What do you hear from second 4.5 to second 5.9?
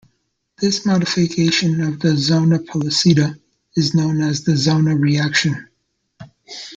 zona reaction.